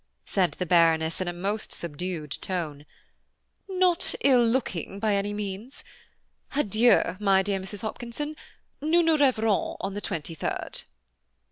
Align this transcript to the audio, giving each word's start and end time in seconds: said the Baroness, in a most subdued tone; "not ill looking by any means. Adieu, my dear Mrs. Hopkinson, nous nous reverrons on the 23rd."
said 0.25 0.53
the 0.53 0.65
Baroness, 0.65 1.21
in 1.21 1.27
a 1.27 1.31
most 1.31 1.71
subdued 1.71 2.31
tone; 2.41 2.87
"not 3.69 4.15
ill 4.23 4.43
looking 4.43 4.97
by 4.97 5.13
any 5.13 5.31
means. 5.31 5.83
Adieu, 6.55 7.17
my 7.19 7.43
dear 7.43 7.59
Mrs. 7.59 7.81
Hopkinson, 7.81 8.35
nous 8.81 9.03
nous 9.05 9.19
reverrons 9.19 9.77
on 9.79 9.93
the 9.93 10.01
23rd." 10.01 10.85